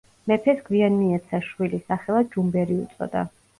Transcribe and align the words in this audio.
მეფეს 0.29 0.63
გვიან 0.69 0.95
მიეცა 1.01 1.43
შვილი, 1.51 1.81
სახელად 1.93 2.35
ჯუმბერი 2.35 2.81
უწოდა. 2.89 3.27